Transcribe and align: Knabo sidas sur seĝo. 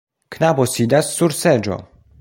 Knabo 0.35 0.65
sidas 0.71 1.13
sur 1.19 1.37
seĝo. 1.43 1.79